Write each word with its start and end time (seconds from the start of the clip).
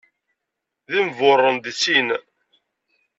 D 0.91 0.93
imburen 1.01 1.57
deg 1.63 1.75
sin. 1.81 2.07